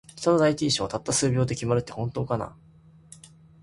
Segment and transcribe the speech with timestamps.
[0.17, 2.57] 人の第一印象は、たった数秒で決まるって本当かな。